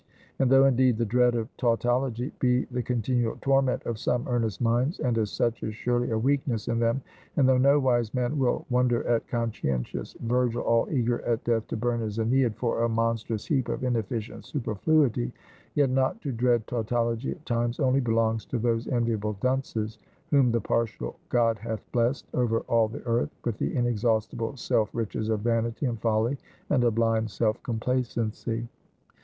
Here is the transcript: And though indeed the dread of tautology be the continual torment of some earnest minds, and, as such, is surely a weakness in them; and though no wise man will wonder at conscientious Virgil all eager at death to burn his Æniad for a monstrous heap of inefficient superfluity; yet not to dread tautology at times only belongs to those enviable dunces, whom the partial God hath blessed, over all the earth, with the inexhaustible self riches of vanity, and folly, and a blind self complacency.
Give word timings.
And 0.39 0.49
though 0.49 0.65
indeed 0.65 0.97
the 0.97 1.05
dread 1.05 1.35
of 1.35 1.55
tautology 1.57 2.31
be 2.39 2.65
the 2.71 2.81
continual 2.81 3.37
torment 3.39 3.83
of 3.85 3.99
some 3.99 4.27
earnest 4.27 4.59
minds, 4.59 4.99
and, 4.99 5.15
as 5.19 5.29
such, 5.31 5.61
is 5.61 5.75
surely 5.75 6.09
a 6.09 6.17
weakness 6.17 6.67
in 6.67 6.79
them; 6.79 7.03
and 7.37 7.47
though 7.47 7.59
no 7.59 7.79
wise 7.79 8.11
man 8.11 8.39
will 8.39 8.65
wonder 8.71 9.05
at 9.07 9.27
conscientious 9.27 10.13
Virgil 10.21 10.63
all 10.63 10.87
eager 10.89 11.21
at 11.21 11.43
death 11.43 11.67
to 11.67 11.77
burn 11.77 11.99
his 12.01 12.17
Æniad 12.17 12.55
for 12.55 12.81
a 12.81 12.89
monstrous 12.89 13.45
heap 13.45 13.69
of 13.69 13.83
inefficient 13.83 14.43
superfluity; 14.45 15.31
yet 15.75 15.91
not 15.91 16.19
to 16.23 16.31
dread 16.31 16.65
tautology 16.65 17.29
at 17.29 17.45
times 17.45 17.79
only 17.79 17.99
belongs 17.99 18.43
to 18.47 18.57
those 18.57 18.87
enviable 18.87 19.33
dunces, 19.33 19.99
whom 20.31 20.51
the 20.51 20.61
partial 20.61 21.19
God 21.29 21.59
hath 21.59 21.85
blessed, 21.91 22.25
over 22.33 22.61
all 22.61 22.87
the 22.87 23.05
earth, 23.05 23.29
with 23.45 23.59
the 23.59 23.75
inexhaustible 23.75 24.57
self 24.57 24.89
riches 24.95 25.29
of 25.29 25.41
vanity, 25.41 25.85
and 25.85 26.01
folly, 26.01 26.39
and 26.71 26.83
a 26.83 26.89
blind 26.89 27.29
self 27.29 27.61
complacency. 27.61 28.67